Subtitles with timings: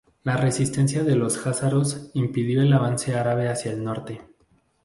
[0.23, 4.19] La resistencia de los jázaros, impidió el avance árabe hacia el norte.